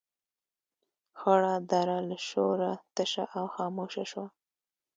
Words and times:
خړه 1.19 1.53
دره 1.71 1.97
له 2.09 2.17
شوره 2.29 2.71
تشه 2.95 3.25
او 3.37 3.45
خاموشه 3.55 4.03
شوه. 4.11 4.27